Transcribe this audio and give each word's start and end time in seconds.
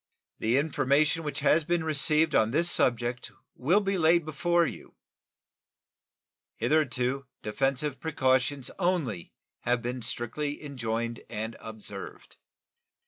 The 0.39 0.57
information 0.57 1.21
which 1.21 1.41
has 1.41 1.63
been 1.63 1.83
received 1.83 2.33
on 2.33 2.49
this 2.49 2.71
subject 2.71 3.31
will 3.55 3.81
be 3.81 3.99
laid 3.99 4.25
before 4.25 4.65
you. 4.65 4.95
Hitherto 6.55 7.27
defensive 7.43 7.99
precautions 7.99 8.71
only 8.79 9.31
have 9.59 9.83
been 9.83 10.01
strictly 10.01 10.63
enjoined 10.63 11.21
and 11.29 11.55
observed. 11.59 12.37